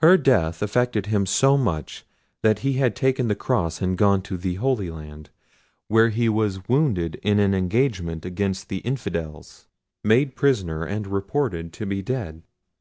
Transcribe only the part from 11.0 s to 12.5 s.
reported to be dead.